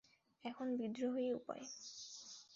এখন, 0.45 0.67
বিদ্রোহই 0.77 1.29
উপায়! 1.33 1.65